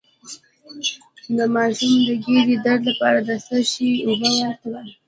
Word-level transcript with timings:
د 1.37 1.39
ماشوم 1.55 1.93
د 2.07 2.09
ګیډې 2.23 2.55
درد 2.65 2.81
لپاره 2.89 3.19
د 3.27 3.31
څه 3.45 3.57
شي 3.71 3.89
اوبه 4.07 4.29
ورکړم؟ 4.39 4.85